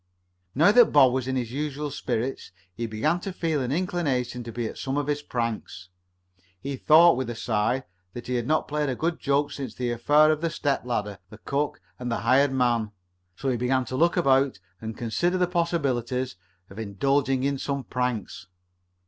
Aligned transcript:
Now 0.55 0.71
that 0.71 0.87
Bob 0.91 1.13
was 1.13 1.27
in 1.27 1.35
his 1.35 1.51
usual 1.51 1.91
spirits 1.91 2.51
he 2.73 2.87
began 2.87 3.19
to 3.19 3.31
feel 3.31 3.61
an 3.61 3.71
inclination 3.71 4.43
to 4.43 4.51
be 4.51 4.65
at 4.65 4.79
some 4.79 4.97
of 4.97 5.05
his 5.05 5.21
pranks. 5.21 5.89
He 6.59 6.75
thought, 6.75 7.17
with 7.17 7.29
a 7.29 7.35
sigh, 7.35 7.83
that 8.13 8.25
he 8.25 8.33
had 8.33 8.47
not 8.47 8.67
played 8.67 8.89
a 8.89 8.95
good 8.95 9.19
joke 9.19 9.51
since 9.51 9.75
the 9.75 9.91
affair 9.91 10.31
of 10.31 10.41
the 10.41 10.49
step 10.49 10.85
ladder, 10.85 11.19
the 11.29 11.37
cook 11.37 11.81
and 11.99 12.11
the 12.11 12.21
hired 12.21 12.51
man. 12.51 12.89
So 13.35 13.49
he 13.49 13.57
began 13.57 13.85
to 13.85 13.95
look 13.95 14.17
about 14.17 14.59
and 14.81 14.97
consider 14.97 15.37
the 15.37 15.45
possibilities 15.45 16.35
of 16.71 16.79
indulging 16.79 17.43
in 17.43 17.59
some 17.59 17.83
pranks. 17.83 18.47